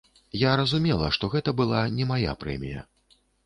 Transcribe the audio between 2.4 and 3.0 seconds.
прэмія.